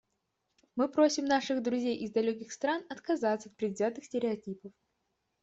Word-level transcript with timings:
Мы 0.75 0.87
просим 0.89 1.25
наших 1.25 1.61
друзей 1.61 1.95
из 1.95 2.09
далеких 2.09 2.51
стран 2.51 2.83
отказаться 2.89 3.49
от 3.49 3.55
предвзятых 3.55 4.03
стереотипов. 4.05 4.71